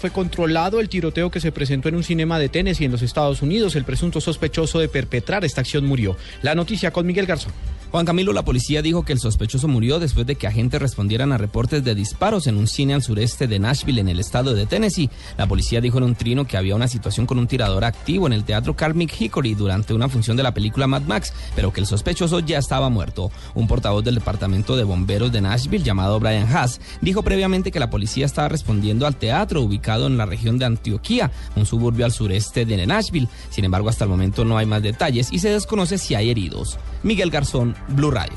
Fue 0.00 0.12
controlado 0.12 0.78
el 0.78 0.88
tiroteo 0.88 1.28
que 1.28 1.40
se 1.40 1.50
presentó 1.50 1.88
en 1.88 1.96
un 1.96 2.04
cinema 2.04 2.38
de 2.38 2.48
Tennessee 2.48 2.84
en 2.84 2.92
los 2.92 3.02
Estados 3.02 3.42
Unidos. 3.42 3.74
El 3.74 3.84
presunto 3.84 4.20
sospechoso 4.20 4.78
de 4.78 4.88
perpetrar 4.88 5.44
esta 5.44 5.60
acción 5.60 5.84
murió. 5.86 6.16
La 6.40 6.54
noticia 6.54 6.92
con 6.92 7.04
Miguel 7.04 7.26
Garzón. 7.26 7.52
Juan 7.90 8.04
Camilo, 8.04 8.34
la 8.34 8.44
policía 8.44 8.82
dijo 8.82 9.02
que 9.02 9.14
el 9.14 9.18
sospechoso 9.18 9.66
murió 9.66 9.98
después 9.98 10.26
de 10.26 10.36
que 10.36 10.46
agentes 10.46 10.80
respondieran 10.80 11.32
a 11.32 11.38
reportes 11.38 11.82
de 11.82 11.94
disparos 11.94 12.46
en 12.46 12.58
un 12.58 12.66
cine 12.66 12.92
al 12.92 13.02
sureste 13.02 13.48
de 13.48 13.58
Nashville, 13.58 14.02
en 14.02 14.08
el 14.08 14.20
estado 14.20 14.54
de 14.54 14.66
Tennessee. 14.66 15.08
La 15.38 15.46
policía 15.46 15.80
dijo 15.80 15.96
en 15.96 16.04
un 16.04 16.14
trino 16.14 16.46
que 16.46 16.58
había 16.58 16.76
una 16.76 16.86
situación 16.86 17.24
con 17.26 17.38
un 17.38 17.48
tirador 17.48 17.84
activo 17.84 18.26
en 18.26 18.34
el 18.34 18.44
teatro 18.44 18.76
Carmick 18.76 19.18
Hickory 19.18 19.54
durante 19.54 19.94
una 19.94 20.10
función 20.10 20.36
de 20.36 20.42
la 20.42 20.52
película 20.52 20.86
Mad 20.86 21.04
Max, 21.04 21.32
pero 21.56 21.72
que 21.72 21.80
el 21.80 21.86
sospechoso 21.86 22.40
ya 22.40 22.58
estaba 22.58 22.90
muerto. 22.90 23.32
Un 23.54 23.66
portavoz 23.66 24.04
del 24.04 24.16
departamento 24.16 24.76
de 24.76 24.84
bomberos 24.84 25.32
de 25.32 25.40
Nashville, 25.40 25.82
llamado 25.82 26.20
Brian 26.20 26.54
Haas, 26.54 26.82
dijo 27.00 27.22
previamente 27.22 27.72
que 27.72 27.80
la 27.80 27.90
policía 27.90 28.26
estaba 28.26 28.48
respondiendo 28.48 29.06
al 29.06 29.16
teatro 29.16 29.62
ubicado 29.62 29.87
en 29.96 30.18
la 30.18 30.26
región 30.26 30.58
de 30.58 30.66
Antioquía, 30.66 31.30
un 31.56 31.66
suburbio 31.66 32.04
al 32.04 32.12
sureste 32.12 32.64
de 32.64 32.86
Nashville. 32.86 33.28
Sin 33.50 33.64
embargo, 33.64 33.88
hasta 33.88 34.04
el 34.04 34.10
momento 34.10 34.44
no 34.44 34.58
hay 34.58 34.66
más 34.66 34.82
detalles 34.82 35.28
y 35.32 35.38
se 35.38 35.50
desconoce 35.50 35.98
si 35.98 36.14
hay 36.14 36.30
heridos. 36.30 36.78
Miguel 37.02 37.30
Garzón, 37.30 37.74
Blue 37.88 38.10
Radio. 38.10 38.36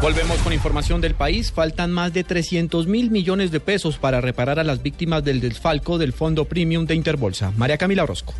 Volvemos 0.00 0.38
con 0.38 0.54
información 0.54 1.02
del 1.02 1.14
país. 1.14 1.52
Faltan 1.52 1.92
más 1.92 2.14
de 2.14 2.24
300 2.24 2.86
mil 2.86 3.10
millones 3.10 3.50
de 3.50 3.60
pesos 3.60 3.98
para 3.98 4.22
reparar 4.22 4.58
a 4.58 4.64
las 4.64 4.82
víctimas 4.82 5.22
del 5.22 5.40
desfalco 5.40 5.98
del 5.98 6.14
Fondo 6.14 6.46
Premium 6.46 6.86
de 6.86 6.94
Interbolsa. 6.94 7.52
María 7.56 7.76
Camila 7.76 8.04
Orozco. 8.04 8.32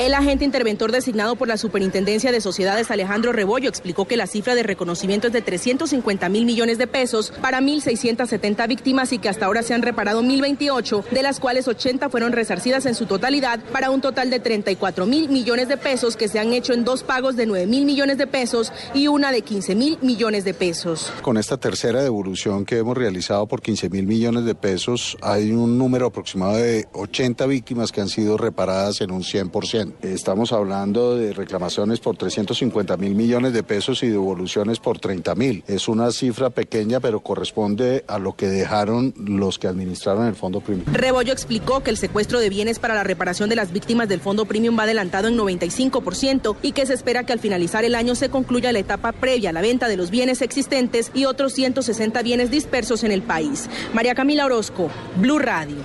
El 0.00 0.14
agente 0.14 0.46
interventor 0.46 0.92
designado 0.92 1.36
por 1.36 1.46
la 1.46 1.58
Superintendencia 1.58 2.32
de 2.32 2.40
Sociedades, 2.40 2.90
Alejandro 2.90 3.32
Rebollo, 3.32 3.68
explicó 3.68 4.06
que 4.06 4.16
la 4.16 4.26
cifra 4.26 4.54
de 4.54 4.62
reconocimiento 4.62 5.26
es 5.26 5.34
de 5.34 5.42
350 5.42 6.26
mil 6.30 6.46
millones 6.46 6.78
de 6.78 6.86
pesos 6.86 7.34
para 7.42 7.60
1.670 7.60 8.66
víctimas 8.66 9.12
y 9.12 9.18
que 9.18 9.28
hasta 9.28 9.44
ahora 9.44 9.62
se 9.62 9.74
han 9.74 9.82
reparado 9.82 10.22
1.028, 10.22 11.06
de 11.10 11.22
las 11.22 11.38
cuales 11.38 11.68
80 11.68 12.08
fueron 12.08 12.32
resarcidas 12.32 12.86
en 12.86 12.94
su 12.94 13.04
totalidad 13.04 13.60
para 13.74 13.90
un 13.90 14.00
total 14.00 14.30
de 14.30 14.40
34 14.40 15.04
mil 15.04 15.28
millones 15.28 15.68
de 15.68 15.76
pesos 15.76 16.16
que 16.16 16.28
se 16.28 16.38
han 16.38 16.54
hecho 16.54 16.72
en 16.72 16.82
dos 16.82 17.02
pagos 17.02 17.36
de 17.36 17.44
9 17.44 17.66
mil 17.66 17.84
millones 17.84 18.16
de 18.16 18.26
pesos 18.26 18.72
y 18.94 19.06
una 19.08 19.32
de 19.32 19.42
15 19.42 19.74
mil 19.74 19.98
millones 20.00 20.44
de 20.44 20.54
pesos. 20.54 21.12
Con 21.20 21.36
esta 21.36 21.58
tercera 21.58 22.02
devolución 22.02 22.64
que 22.64 22.78
hemos 22.78 22.96
realizado 22.96 23.46
por 23.46 23.60
15 23.60 23.90
mil 23.90 24.06
millones 24.06 24.46
de 24.46 24.54
pesos, 24.54 25.18
hay 25.20 25.50
un 25.50 25.76
número 25.76 26.06
aproximado 26.06 26.56
de 26.56 26.88
80 26.94 27.44
víctimas 27.44 27.92
que 27.92 28.00
han 28.00 28.08
sido 28.08 28.38
reparadas 28.38 29.02
en 29.02 29.10
un 29.10 29.24
100%. 29.24 29.89
Estamos 30.02 30.52
hablando 30.52 31.16
de 31.16 31.32
reclamaciones 31.32 32.00
por 32.00 32.16
350 32.16 32.96
mil 32.96 33.14
millones 33.14 33.52
de 33.52 33.62
pesos 33.62 34.02
y 34.02 34.08
devoluciones 34.08 34.78
por 34.78 34.98
30 34.98 35.34
mil. 35.34 35.64
Es 35.66 35.88
una 35.88 36.10
cifra 36.10 36.50
pequeña, 36.50 37.00
pero 37.00 37.20
corresponde 37.20 38.04
a 38.08 38.18
lo 38.18 38.34
que 38.34 38.48
dejaron 38.48 39.14
los 39.16 39.58
que 39.58 39.68
administraron 39.68 40.26
el 40.26 40.34
Fondo 40.34 40.60
Premium. 40.60 40.86
Rebollo 40.92 41.32
explicó 41.32 41.82
que 41.82 41.90
el 41.90 41.96
secuestro 41.96 42.40
de 42.40 42.48
bienes 42.48 42.78
para 42.78 42.94
la 42.94 43.04
reparación 43.04 43.48
de 43.48 43.56
las 43.56 43.72
víctimas 43.72 44.08
del 44.08 44.20
Fondo 44.20 44.44
Premium 44.44 44.78
va 44.78 44.84
adelantado 44.84 45.28
en 45.28 45.36
95% 45.36 46.56
y 46.62 46.72
que 46.72 46.86
se 46.86 46.94
espera 46.94 47.24
que 47.24 47.32
al 47.32 47.40
finalizar 47.40 47.84
el 47.84 47.94
año 47.94 48.14
se 48.14 48.28
concluya 48.28 48.72
la 48.72 48.78
etapa 48.78 49.12
previa 49.12 49.50
a 49.50 49.52
la 49.52 49.60
venta 49.60 49.88
de 49.88 49.96
los 49.96 50.10
bienes 50.10 50.42
existentes 50.42 51.10
y 51.14 51.24
otros 51.24 51.52
160 51.52 52.22
bienes 52.22 52.50
dispersos 52.50 53.04
en 53.04 53.12
el 53.12 53.22
país. 53.22 53.68
María 53.94 54.14
Camila 54.14 54.46
Orozco, 54.46 54.90
Blue 55.16 55.38
Radio. 55.38 55.76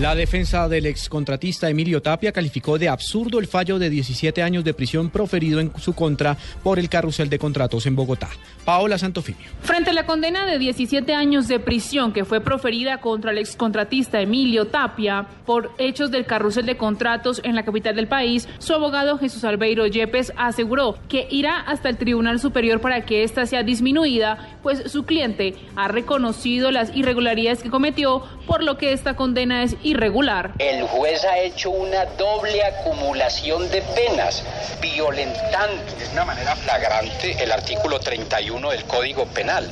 La 0.00 0.14
defensa 0.14 0.68
del 0.68 0.86
excontratista 0.86 1.68
Emilio 1.68 2.00
Tapia 2.00 2.30
calificó 2.30 2.78
de 2.78 2.88
absurdo 2.88 3.40
el 3.40 3.48
fallo 3.48 3.80
de 3.80 3.90
17 3.90 4.44
años 4.44 4.62
de 4.62 4.72
prisión 4.72 5.10
proferido 5.10 5.58
en 5.58 5.72
su 5.76 5.92
contra 5.92 6.36
por 6.62 6.78
el 6.78 6.88
carrusel 6.88 7.28
de 7.28 7.40
contratos 7.40 7.84
en 7.84 7.96
Bogotá. 7.96 8.28
Paola 8.64 8.96
Santofimio. 8.96 9.48
Frente 9.62 9.90
a 9.90 9.92
la 9.92 10.06
condena 10.06 10.46
de 10.46 10.60
17 10.60 11.14
años 11.14 11.48
de 11.48 11.58
prisión 11.58 12.12
que 12.12 12.24
fue 12.24 12.40
proferida 12.40 13.00
contra 13.00 13.32
el 13.32 13.38
excontratista 13.38 14.20
Emilio 14.20 14.68
Tapia 14.68 15.26
por 15.44 15.72
hechos 15.78 16.12
del 16.12 16.26
carrusel 16.26 16.66
de 16.66 16.76
contratos 16.76 17.40
en 17.42 17.56
la 17.56 17.64
capital 17.64 17.96
del 17.96 18.06
país, 18.06 18.48
su 18.58 18.74
abogado 18.74 19.18
Jesús 19.18 19.42
Albeiro 19.42 19.84
Yepes 19.88 20.32
aseguró 20.36 20.96
que 21.08 21.26
irá 21.28 21.58
hasta 21.58 21.88
el 21.88 21.96
Tribunal 21.96 22.38
Superior 22.38 22.80
para 22.80 23.04
que 23.04 23.24
ésta 23.24 23.46
sea 23.46 23.64
disminuida, 23.64 24.58
pues 24.62 24.92
su 24.92 25.04
cliente 25.04 25.56
ha 25.74 25.88
reconocido 25.88 26.70
las 26.70 26.94
irregularidades 26.94 27.64
que 27.64 27.70
cometió, 27.70 28.22
por 28.46 28.62
lo 28.62 28.78
que 28.78 28.92
esta 28.92 29.16
condena 29.16 29.64
es 29.64 29.76
irregular. 29.88 30.52
El 30.58 30.82
juez 30.82 31.24
ha 31.24 31.38
hecho 31.38 31.70
una 31.70 32.04
doble 32.04 32.62
acumulación 32.64 33.70
de 33.70 33.82
penas, 33.82 34.42
violentando 34.80 35.82
de 35.98 36.08
una 36.12 36.24
manera 36.24 36.54
flagrante 36.56 37.42
el 37.42 37.50
artículo 37.52 37.98
31 37.98 38.70
del 38.70 38.84
Código 38.84 39.26
Penal. 39.26 39.68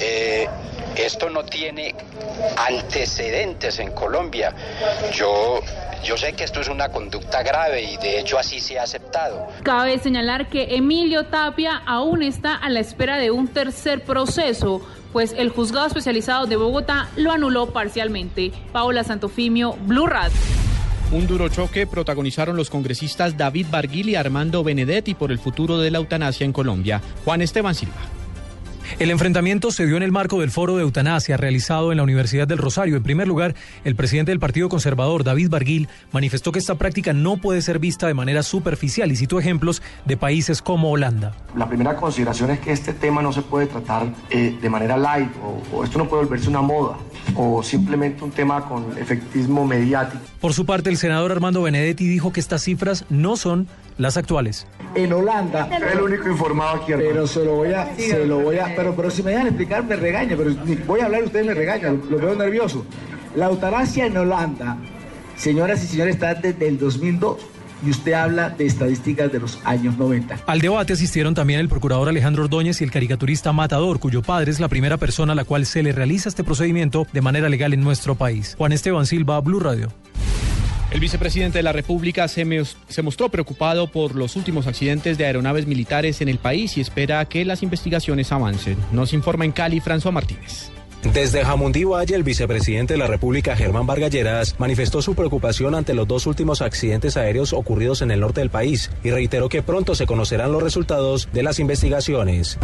Eh, 0.00 0.48
esto 0.96 1.30
no 1.30 1.44
tiene 1.44 1.94
antecedentes 2.56 3.78
en 3.78 3.92
Colombia. 3.92 4.52
Yo 5.12 5.60
yo 6.04 6.16
sé 6.16 6.32
que 6.32 6.44
esto 6.44 6.60
es 6.60 6.68
una 6.68 6.88
conducta 6.88 7.42
grave 7.42 7.82
y 7.82 7.96
de 7.98 8.20
hecho 8.20 8.38
así 8.38 8.60
se 8.60 8.78
ha 8.78 8.84
aceptado. 8.84 9.48
Cabe 9.62 9.98
señalar 9.98 10.48
que 10.48 10.76
Emilio 10.76 11.26
Tapia 11.26 11.82
aún 11.86 12.22
está 12.22 12.54
a 12.54 12.68
la 12.68 12.80
espera 12.80 13.18
de 13.18 13.30
un 13.30 13.48
tercer 13.48 14.02
proceso 14.04 14.80
pues 15.12 15.34
el 15.36 15.50
juzgado 15.50 15.86
especializado 15.86 16.46
de 16.46 16.56
Bogotá 16.56 17.08
lo 17.16 17.32
anuló 17.32 17.72
parcialmente. 17.72 18.52
Paola 18.72 19.04
Santofimio, 19.04 19.72
Blue 19.82 20.06
Radio. 20.06 20.36
Un 21.12 21.26
duro 21.26 21.48
choque 21.48 21.88
protagonizaron 21.88 22.56
los 22.56 22.70
congresistas 22.70 23.36
David 23.36 23.66
Barguil 23.70 24.10
y 24.10 24.14
Armando 24.14 24.62
Benedetti 24.62 25.14
por 25.14 25.32
el 25.32 25.40
futuro 25.40 25.78
de 25.78 25.90
la 25.90 25.98
eutanasia 25.98 26.44
en 26.44 26.52
Colombia. 26.52 27.00
Juan 27.24 27.42
Esteban 27.42 27.74
Silva. 27.74 28.19
El 28.98 29.10
enfrentamiento 29.10 29.70
se 29.70 29.86
dio 29.86 29.96
en 29.96 30.02
el 30.02 30.12
marco 30.12 30.40
del 30.40 30.50
foro 30.50 30.76
de 30.76 30.82
eutanasia 30.82 31.36
realizado 31.36 31.90
en 31.92 31.96
la 31.96 32.02
Universidad 32.02 32.46
del 32.46 32.58
Rosario. 32.58 32.96
En 32.96 33.02
primer 33.02 33.28
lugar, 33.28 33.54
el 33.84 33.94
presidente 33.94 34.32
del 34.32 34.40
Partido 34.40 34.68
Conservador, 34.68 35.24
David 35.24 35.48
Barguil, 35.48 35.88
manifestó 36.12 36.52
que 36.52 36.58
esta 36.58 36.74
práctica 36.74 37.12
no 37.12 37.36
puede 37.36 37.62
ser 37.62 37.78
vista 37.78 38.06
de 38.06 38.14
manera 38.14 38.42
superficial 38.42 39.10
y 39.10 39.16
citó 39.16 39.38
ejemplos 39.38 39.80
de 40.04 40.16
países 40.16 40.60
como 40.60 40.90
Holanda. 40.90 41.34
La 41.56 41.68
primera 41.68 41.96
consideración 41.96 42.50
es 42.50 42.60
que 42.60 42.72
este 42.72 42.92
tema 42.92 43.22
no 43.22 43.32
se 43.32 43.42
puede 43.42 43.66
tratar 43.66 44.12
eh, 44.28 44.56
de 44.60 44.70
manera 44.70 44.96
light 44.96 45.30
o, 45.42 45.76
o 45.76 45.84
esto 45.84 45.98
no 45.98 46.08
puede 46.08 46.24
volverse 46.24 46.48
una 46.48 46.62
moda 46.62 46.96
o 47.36 47.62
simplemente 47.62 48.24
un 48.24 48.30
tema 48.30 48.66
con 48.66 48.98
efectismo 48.98 49.64
mediático. 49.66 50.22
Por 50.40 50.52
su 50.52 50.66
parte, 50.66 50.90
el 50.90 50.96
senador 50.96 51.32
Armando 51.32 51.62
Benedetti 51.62 52.06
dijo 52.06 52.32
que 52.32 52.40
estas 52.40 52.62
cifras 52.62 53.04
no 53.08 53.36
son 53.36 53.68
las 54.00 54.16
actuales. 54.16 54.66
En 54.94 55.12
Holanda, 55.12 55.68
el 55.92 56.00
único 56.00 56.28
informado 56.28 56.82
aquí. 56.82 56.92
Pero 56.96 57.26
se 57.26 57.44
lo 57.44 57.56
voy 57.56 57.72
a, 57.72 57.94
se 57.96 58.24
lo 58.26 58.40
voy 58.40 58.58
a, 58.58 58.74
pero, 58.74 58.96
pero 58.96 59.10
si 59.10 59.22
me 59.22 59.30
dejan 59.30 59.48
explicar 59.48 59.84
me 59.84 59.96
regaña, 59.96 60.36
pero 60.36 60.54
voy 60.86 61.00
a 61.00 61.04
hablar 61.04 61.24
ustedes 61.24 61.46
me 61.46 61.54
regañan, 61.54 62.02
lo 62.10 62.16
veo 62.16 62.34
nervioso. 62.34 62.84
La 63.36 63.46
eutanasia 63.46 64.06
en 64.06 64.16
Holanda, 64.16 64.78
señoras 65.36 65.84
y 65.84 65.86
señores, 65.86 66.14
está 66.14 66.34
desde 66.34 66.66
el 66.66 66.78
2002 66.78 67.36
y 67.84 67.90
usted 67.90 68.12
habla 68.12 68.50
de 68.50 68.66
estadísticas 68.66 69.30
de 69.32 69.38
los 69.38 69.58
años 69.64 69.96
90. 69.96 70.40
Al 70.46 70.60
debate 70.60 70.94
asistieron 70.94 71.34
también 71.34 71.60
el 71.60 71.68
procurador 71.68 72.08
Alejandro 72.08 72.44
Ordóñez 72.44 72.80
y 72.80 72.84
el 72.84 72.90
caricaturista 72.90 73.52
Matador, 73.52 74.00
cuyo 74.00 74.22
padre 74.22 74.50
es 74.50 74.60
la 74.60 74.68
primera 74.68 74.96
persona 74.96 75.32
a 75.32 75.36
la 75.36 75.44
cual 75.44 75.66
se 75.66 75.82
le 75.82 75.92
realiza 75.92 76.28
este 76.28 76.44
procedimiento 76.44 77.06
de 77.12 77.20
manera 77.20 77.48
legal 77.48 77.72
en 77.72 77.80
nuestro 77.80 78.14
país. 78.14 78.54
Juan 78.58 78.72
Esteban 78.72 79.06
Silva, 79.06 79.40
Blue 79.40 79.60
Radio. 79.60 79.88
El 80.90 80.98
vicepresidente 80.98 81.58
de 81.58 81.62
la 81.62 81.72
República 81.72 82.26
se, 82.26 82.64
se, 82.88 83.02
mostró 83.02 83.28
preocupado 83.28 83.86
por 83.86 84.16
los 84.16 84.34
últimos 84.34 84.66
accidentes 84.66 85.18
de 85.18 85.24
aeronaves 85.24 85.66
militares 85.66 86.20
en 86.20 86.28
el 86.28 86.38
país 86.38 86.76
y 86.76 86.80
espera 86.80 87.24
que 87.26 87.44
las 87.44 87.62
investigaciones 87.62 88.32
avancen. 88.32 88.76
Nos 88.90 89.12
informa 89.12 89.44
en 89.44 89.52
Cali 89.52 89.80
François 89.80 90.10
Martínez. 90.10 90.70
Desde 91.02 91.44
Jamundí 91.44 91.84
Valle, 91.84 92.14
el 92.14 92.22
vicepresidente 92.22 92.92
de 92.94 92.98
la 92.98 93.06
República, 93.06 93.56
Germán 93.56 93.86
Vargalleras, 93.86 94.54
manifestó 94.58 95.00
su 95.00 95.14
preocupación 95.14 95.74
ante 95.74 95.94
los 95.94 96.06
dos 96.06 96.26
últimos 96.26 96.60
accidentes 96.60 97.16
aéreos 97.16 97.54
ocurridos 97.54 98.02
en 98.02 98.10
el 98.10 98.20
norte 98.20 98.40
del 98.40 98.50
país 98.50 98.90
y 99.02 99.10
reiteró 99.10 99.48
que 99.48 99.62
pronto 99.62 99.94
se 99.94 100.06
conocerán 100.06 100.52
los 100.52 100.62
resultados 100.62 101.28
de 101.32 101.42
las 101.42 101.58
investigaciones. 101.58 102.58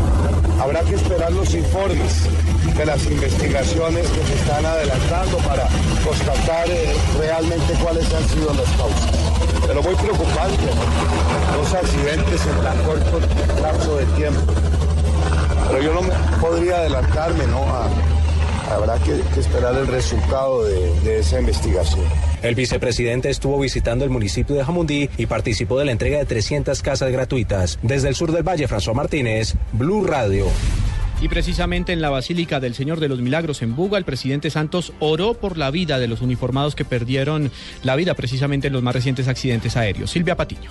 Habrá 0.61 0.83
que 0.83 0.97
esperar 0.97 1.33
los 1.33 1.55
informes 1.55 2.29
de 2.77 2.85
las 2.85 3.07
investigaciones 3.07 4.07
que 4.07 4.23
se 4.23 4.35
están 4.35 4.67
adelantando 4.67 5.39
para 5.39 5.67
constatar 6.05 6.69
eh, 6.69 6.95
realmente 7.19 7.73
cuáles 7.83 8.13
han 8.13 8.29
sido 8.29 8.53
las 8.53 8.71
causas. 8.77 9.13
Pero 9.67 9.83
muy 9.83 9.95
preocupante, 9.95 10.63
dos 11.57 11.73
accidentes 11.73 12.47
en 12.47 12.63
tan 12.63 12.85
corto 12.85 13.21
lapso 13.63 13.97
de 13.97 14.05
tiempo. 14.17 14.53
Pero 15.69 15.83
yo 15.83 15.95
no 15.95 16.01
podría 16.41 16.77
adelantarme, 16.77 17.47
¿no? 17.47 17.63
A, 17.65 17.89
habrá 18.71 18.99
que, 18.99 19.21
que, 19.35 19.41
esperar 19.41 19.75
el 19.75 19.87
resultado 19.87 20.65
de, 20.65 21.01
de, 21.01 21.19
esa 21.21 21.41
investigación. 21.41 22.05
El 22.43 22.55
vicepresidente 22.55 23.31
estuvo 23.31 23.59
visitando 23.59 24.05
el 24.05 24.11
municipio 24.11 24.57
de 24.57 24.65
Jamundí 24.65 25.09
y 25.17 25.27
participó 25.27 25.79
de 25.79 25.85
la 25.87 25.93
entrega 25.93 26.19
de 26.19 26.27
300 26.27 26.81
casas 26.83 27.11
gratuitas. 27.13 27.79
Desde 27.83 28.09
el 28.09 28.15
sur 28.15 28.33
del 28.33 28.43
valle, 28.43 28.69
François 28.69 28.95
Martínez, 28.95 29.55
Blue 29.73 30.05
Radio. 30.07 30.47
Y 31.21 31.29
precisamente 31.29 31.93
en 31.93 32.03
la 32.03 32.11
Basílica 32.11 32.61
del 32.61 32.75
Señor 32.75 33.01
de 33.01 33.09
los 33.09 33.21
Milagros 33.21 33.63
en 33.63 33.75
Buga, 33.75 33.97
el 33.97 34.05
presidente 34.05 34.51
Santos 34.51 34.93
oró 35.01 35.35
por 35.35 35.57
la 35.57 35.71
vida 35.71 35.99
de 35.99 36.09
los 36.09 36.21
uniformados 36.21 36.75
que 36.75 36.85
perdieron 36.85 37.51
la 37.83 37.97
vida 37.97 38.15
precisamente 38.15 38.67
en 38.67 38.75
los 38.75 38.83
más 38.83 38.95
recientes 38.95 39.27
accidentes 39.27 39.77
aéreos. 39.77 40.11
Silvia 40.11 40.37
Patiño. 40.37 40.71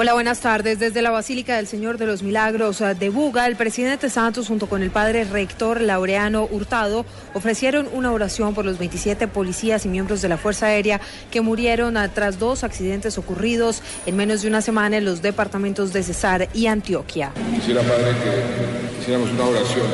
Hola, 0.00 0.12
buenas 0.12 0.38
tardes. 0.38 0.78
Desde 0.78 1.02
la 1.02 1.10
Basílica 1.10 1.56
del 1.56 1.66
Señor 1.66 1.98
de 1.98 2.06
los 2.06 2.22
Milagros 2.22 2.80
eh, 2.82 2.94
de 2.94 3.08
Buga, 3.08 3.48
el 3.48 3.56
presidente 3.56 4.08
Santos 4.10 4.46
junto 4.46 4.68
con 4.68 4.80
el 4.84 4.92
padre 4.92 5.24
rector 5.24 5.80
Laureano 5.80 6.46
Hurtado 6.48 7.04
ofrecieron 7.34 7.88
una 7.92 8.12
oración 8.12 8.54
por 8.54 8.64
los 8.64 8.78
27 8.78 9.26
policías 9.26 9.86
y 9.86 9.88
miembros 9.88 10.22
de 10.22 10.28
la 10.28 10.36
Fuerza 10.36 10.66
Aérea 10.66 11.00
que 11.32 11.40
murieron 11.40 11.96
eh, 11.96 12.08
tras 12.14 12.38
dos 12.38 12.62
accidentes 12.62 13.18
ocurridos 13.18 13.82
en 14.06 14.14
menos 14.14 14.42
de 14.42 14.46
una 14.46 14.62
semana 14.62 14.98
en 14.98 15.04
los 15.04 15.20
departamentos 15.20 15.92
de 15.92 16.04
Cesar 16.04 16.48
y 16.54 16.68
Antioquia. 16.68 17.32
Quisiera, 17.56 17.82
padre, 17.82 18.12
que 18.22 19.02
hiciéramos 19.02 19.32
una 19.32 19.46
oración 19.46 19.86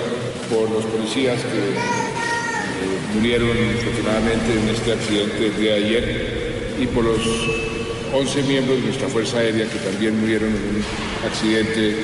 por 0.50 0.70
los 0.70 0.84
policías 0.84 1.40
que 1.40 1.70
eh, 1.70 3.14
murieron 3.14 3.48
afortunadamente 3.80 4.52
en 4.52 4.68
este 4.68 4.92
accidente 4.92 5.46
el 5.46 5.56
día 5.56 5.72
de 5.72 5.84
ayer 5.86 6.76
y 6.78 6.86
por 6.88 7.04
los 7.04 7.73
11 8.14 8.42
miembros 8.44 8.76
de 8.76 8.84
nuestra 8.84 9.08
Fuerza 9.08 9.38
Aérea 9.38 9.68
que 9.68 9.78
también 9.78 10.18
murieron 10.20 10.48
en 10.50 10.76
un 10.76 10.84
accidente 11.26 11.96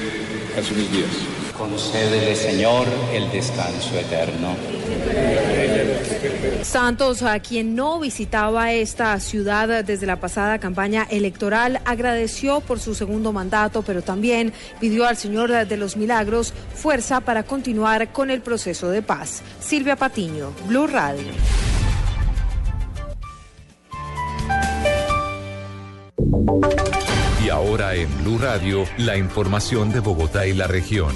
hace 0.58 0.74
unos 0.74 0.90
días. 0.90 1.10
Concédele, 1.56 2.34
Señor, 2.34 2.88
el 3.12 3.30
descanso 3.30 3.96
eterno. 3.96 4.56
Santos, 6.62 7.22
a 7.22 7.38
quien 7.38 7.76
no 7.76 8.00
visitaba 8.00 8.72
esta 8.72 9.20
ciudad 9.20 9.84
desde 9.84 10.06
la 10.06 10.16
pasada 10.16 10.58
campaña 10.58 11.06
electoral, 11.10 11.80
agradeció 11.84 12.60
por 12.60 12.80
su 12.80 12.96
segundo 12.96 13.32
mandato, 13.32 13.82
pero 13.82 14.02
también 14.02 14.52
pidió 14.80 15.06
al 15.06 15.16
Señor 15.16 15.66
de 15.66 15.76
los 15.76 15.96
Milagros 15.96 16.52
fuerza 16.74 17.20
para 17.20 17.44
continuar 17.44 18.10
con 18.12 18.30
el 18.30 18.40
proceso 18.40 18.90
de 18.90 19.02
paz. 19.02 19.42
Silvia 19.60 19.94
Patiño, 19.94 20.52
Blue 20.66 20.88
Radio. 20.88 21.28
Y 27.44 27.48
ahora 27.48 27.94
en 27.94 28.08
Blue 28.22 28.38
Radio, 28.38 28.84
la 28.98 29.16
información 29.16 29.90
de 29.92 30.00
Bogotá 30.00 30.46
y 30.46 30.52
la 30.52 30.66
región. 30.66 31.14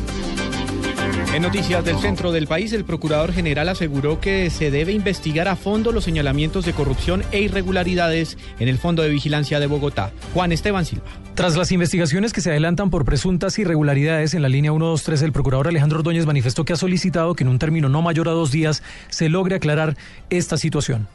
En 1.34 1.42
noticias 1.42 1.84
del 1.84 1.98
centro 1.98 2.30
del 2.30 2.46
país, 2.46 2.72
el 2.72 2.84
procurador 2.84 3.32
general 3.32 3.68
aseguró 3.68 4.20
que 4.20 4.50
se 4.50 4.70
debe 4.70 4.92
investigar 4.92 5.48
a 5.48 5.56
fondo 5.56 5.90
los 5.90 6.04
señalamientos 6.04 6.64
de 6.64 6.72
corrupción 6.72 7.24
e 7.32 7.40
irregularidades 7.40 8.38
en 8.60 8.68
el 8.68 8.78
Fondo 8.78 9.02
de 9.02 9.08
Vigilancia 9.08 9.58
de 9.58 9.66
Bogotá. 9.66 10.12
Juan 10.32 10.52
Esteban 10.52 10.84
Silva. 10.84 11.06
Tras 11.34 11.56
las 11.56 11.72
investigaciones 11.72 12.32
que 12.32 12.40
se 12.40 12.50
adelantan 12.50 12.88
por 12.88 13.04
presuntas 13.04 13.58
irregularidades 13.58 14.34
en 14.34 14.42
la 14.42 14.48
línea 14.48 14.70
123, 14.70 15.22
el 15.22 15.32
procurador 15.32 15.66
Alejandro 15.66 15.98
Ordóñez 15.98 16.24
manifestó 16.24 16.64
que 16.64 16.74
ha 16.74 16.76
solicitado 16.76 17.34
que 17.34 17.42
en 17.42 17.48
un 17.48 17.58
término 17.58 17.88
no 17.88 18.00
mayor 18.00 18.28
a 18.28 18.32
dos 18.32 18.52
días 18.52 18.84
se 19.08 19.28
logre 19.28 19.56
aclarar 19.56 19.96
esta 20.30 20.56
situación. 20.56 21.08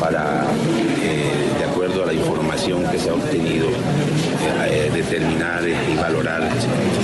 Para, 0.00 0.44
que 2.90 2.98
se 2.98 3.10
ha 3.10 3.14
obtenido, 3.14 3.68
eh, 4.66 4.90
determinar 4.92 5.62
y 5.68 5.96
valorar 5.96 6.48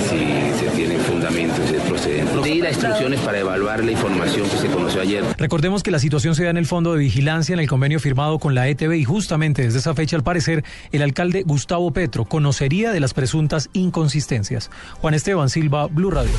si 0.09 0.59
se 0.59 0.69
tienen 0.75 0.99
fundamentos 0.99 1.59
y 1.71 1.75
es 1.75 1.81
procedente. 1.83 2.31
Pedir 2.41 2.65
a 2.65 2.69
instrucciones 2.69 3.19
para 3.21 3.39
evaluar 3.39 3.83
la 3.83 3.91
información 3.91 4.49
que 4.49 4.57
se 4.57 4.67
conoció 4.67 5.01
ayer. 5.01 5.23
Recordemos 5.37 5.83
que 5.83 5.91
la 5.91 5.99
situación 5.99 6.35
se 6.35 6.43
da 6.43 6.49
en 6.49 6.57
el 6.57 6.65
Fondo 6.65 6.93
de 6.93 6.99
Vigilancia 6.99 7.53
en 7.53 7.59
el 7.59 7.67
convenio 7.67 7.99
firmado 7.99 8.39
con 8.39 8.55
la 8.55 8.67
ETB 8.67 8.93
y 8.93 9.03
justamente 9.03 9.63
desde 9.63 9.79
esa 9.79 9.93
fecha, 9.93 10.15
al 10.15 10.23
parecer, 10.23 10.63
el 10.91 11.01
alcalde 11.01 11.43
Gustavo 11.43 11.91
Petro 11.91 12.25
conocería 12.25 12.91
de 12.91 12.99
las 12.99 13.13
presuntas 13.13 13.69
inconsistencias. 13.73 14.69
Juan 14.99 15.13
Esteban 15.13 15.49
Silva, 15.49 15.87
Blue 15.87 16.11
Radio. 16.11 16.31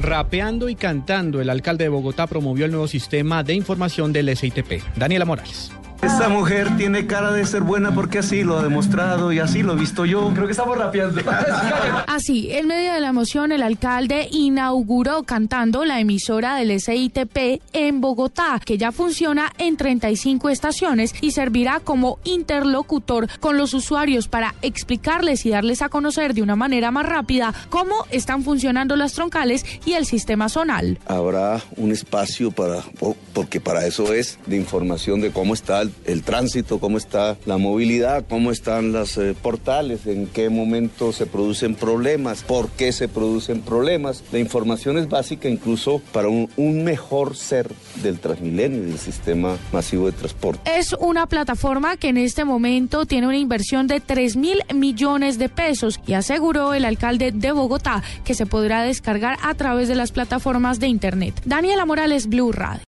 Rapeando 0.00 0.68
y 0.68 0.76
cantando, 0.76 1.40
el 1.40 1.50
alcalde 1.50 1.84
de 1.84 1.90
Bogotá 1.90 2.26
promovió 2.26 2.64
el 2.64 2.70
nuevo 2.70 2.88
sistema 2.88 3.42
de 3.42 3.54
información 3.54 4.12
del 4.12 4.34
SITP. 4.34 4.82
Daniela 4.96 5.26
Morales. 5.26 5.72
Esa 6.02 6.30
mujer 6.30 6.76
tiene 6.78 7.06
cara 7.06 7.30
de 7.30 7.44
ser 7.44 7.62
buena 7.62 7.94
porque 7.94 8.20
así 8.20 8.42
lo 8.42 8.58
ha 8.58 8.62
demostrado 8.62 9.32
y 9.32 9.38
así 9.38 9.62
lo 9.62 9.74
he 9.74 9.76
visto 9.76 10.06
yo. 10.06 10.30
Creo 10.32 10.46
que 10.46 10.52
estamos 10.52 10.78
rapeando. 10.78 11.20
Así, 12.06 12.50
en 12.52 12.66
medio 12.66 12.94
de 12.94 13.00
la 13.00 13.08
emoción, 13.08 13.52
el 13.52 13.62
alcalde 13.62 14.28
inauguró 14.30 15.24
cantando 15.24 15.84
la 15.84 16.00
emisora 16.00 16.56
del 16.56 16.80
SITP 16.80 17.60
en 17.72 18.00
Bogotá, 18.00 18.60
que 18.64 18.78
ya 18.78 18.92
funciona 18.92 19.52
en 19.58 19.76
35 19.76 20.48
estaciones 20.48 21.14
y 21.20 21.32
servirá 21.32 21.80
como 21.80 22.18
interlocutor 22.24 23.28
con 23.38 23.58
los 23.58 23.74
usuarios 23.74 24.28
para 24.28 24.54
explicarles 24.62 25.44
y 25.44 25.50
darles 25.50 25.82
a 25.82 25.90
conocer 25.90 26.34
de 26.34 26.42
una 26.42 26.56
manera 26.56 26.90
más 26.90 27.06
rápida 27.06 27.52
cómo 27.68 28.06
están 28.10 28.42
funcionando 28.42 28.96
las 28.96 29.12
troncales 29.12 29.66
y 29.84 29.92
el 29.92 30.06
sistema 30.06 30.48
zonal. 30.48 30.98
Habrá 31.06 31.60
un 31.76 31.92
espacio 31.92 32.50
para, 32.50 32.82
porque 33.34 33.60
para 33.60 33.86
eso 33.86 34.14
es, 34.14 34.38
de 34.46 34.56
información 34.56 35.20
de 35.20 35.30
cómo 35.30 35.54
está 35.54 35.89
el 36.04 36.22
tránsito, 36.22 36.78
cómo 36.78 36.98
está 36.98 37.36
la 37.46 37.58
movilidad, 37.58 38.24
cómo 38.28 38.50
están 38.50 38.92
los 38.92 39.16
eh, 39.18 39.34
portales, 39.40 40.06
en 40.06 40.26
qué 40.26 40.48
momento 40.50 41.12
se 41.12 41.26
producen 41.26 41.74
problemas, 41.74 42.42
por 42.42 42.70
qué 42.70 42.92
se 42.92 43.08
producen 43.08 43.60
problemas. 43.62 44.22
La 44.32 44.38
información 44.38 44.98
es 44.98 45.08
básica 45.08 45.48
incluso 45.48 46.00
para 46.12 46.28
un, 46.28 46.48
un 46.56 46.84
mejor 46.84 47.36
ser 47.36 47.70
del 48.02 48.18
Transmilenio 48.18 48.82
y 48.82 48.86
del 48.86 48.98
sistema 48.98 49.56
masivo 49.72 50.06
de 50.06 50.12
transporte. 50.12 50.70
Es 50.78 50.92
una 50.94 51.26
plataforma 51.26 51.96
que 51.96 52.08
en 52.08 52.16
este 52.16 52.44
momento 52.44 53.06
tiene 53.06 53.26
una 53.26 53.38
inversión 53.38 53.86
de 53.86 54.00
3 54.00 54.36
mil 54.36 54.62
millones 54.74 55.38
de 55.38 55.48
pesos 55.48 56.00
y 56.06 56.14
aseguró 56.14 56.74
el 56.74 56.84
alcalde 56.84 57.32
de 57.32 57.52
Bogotá 57.52 58.02
que 58.24 58.34
se 58.34 58.46
podrá 58.46 58.82
descargar 58.82 59.38
a 59.42 59.54
través 59.54 59.88
de 59.88 59.94
las 59.94 60.12
plataformas 60.12 60.80
de 60.80 60.88
Internet. 60.88 61.40
Daniela 61.44 61.86
Morales, 61.86 62.28
Blue 62.28 62.52
Radio. 62.52 62.82